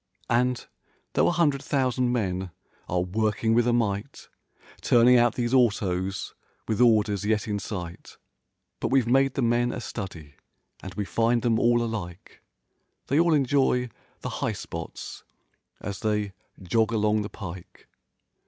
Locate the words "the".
9.35-9.43, 14.21-14.29, 17.21-17.29